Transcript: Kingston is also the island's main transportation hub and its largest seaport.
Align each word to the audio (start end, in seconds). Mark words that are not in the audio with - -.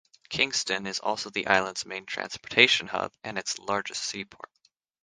Kingston 0.29 0.87
is 0.87 0.97
also 0.97 1.29
the 1.29 1.45
island's 1.45 1.85
main 1.85 2.07
transportation 2.07 2.87
hub 2.87 3.13
and 3.23 3.37
its 3.37 3.59
largest 3.59 4.03
seaport. 4.03 4.49